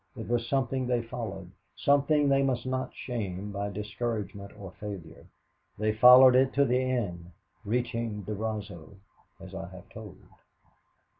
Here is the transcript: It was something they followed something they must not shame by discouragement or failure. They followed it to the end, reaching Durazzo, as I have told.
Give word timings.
It 0.17 0.27
was 0.27 0.47
something 0.47 0.87
they 0.87 1.03
followed 1.03 1.51
something 1.75 2.27
they 2.27 2.41
must 2.41 2.65
not 2.65 2.91
shame 2.91 3.51
by 3.51 3.69
discouragement 3.69 4.51
or 4.57 4.71
failure. 4.79 5.27
They 5.77 5.93
followed 5.93 6.33
it 6.33 6.53
to 6.53 6.65
the 6.65 6.81
end, 6.81 7.29
reaching 7.63 8.23
Durazzo, 8.23 8.95
as 9.39 9.53
I 9.53 9.67
have 9.69 9.87
told. 9.89 10.17